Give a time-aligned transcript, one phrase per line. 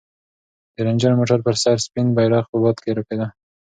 [0.75, 3.27] د رنجر موټر پر سر سپین بیرغ په باد کې رپېده.